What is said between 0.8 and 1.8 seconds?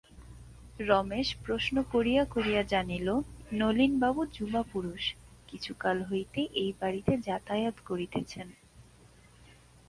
রমেশ প্রশ্ন